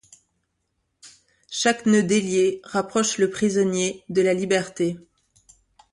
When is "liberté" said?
4.33-4.97